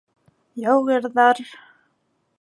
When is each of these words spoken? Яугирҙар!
Яугирҙар! 0.63 1.45